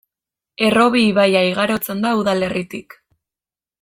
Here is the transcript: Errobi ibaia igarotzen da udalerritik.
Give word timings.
Errobi 0.69 1.03
ibaia 1.09 1.43
igarotzen 1.49 2.01
da 2.07 2.15
udalerritik. 2.23 2.97